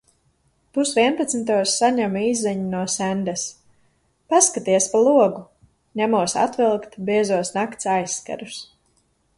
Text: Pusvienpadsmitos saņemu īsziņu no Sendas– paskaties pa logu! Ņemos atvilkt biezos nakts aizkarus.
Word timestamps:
Pusvienpadsmitos 0.77 1.73
saņemu 1.81 2.23
īsziņu 2.29 2.65
no 2.71 2.79
Sendas– 2.93 3.43
paskaties 4.35 4.89
pa 4.95 5.03
logu! 5.09 5.45
Ņemos 6.03 6.37
atvilkt 6.47 7.01
biezos 7.11 7.55
nakts 7.61 7.93
aizkarus. 8.01 8.61